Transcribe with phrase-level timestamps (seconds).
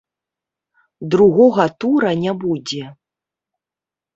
[1.15, 2.83] Другога тура не будзе.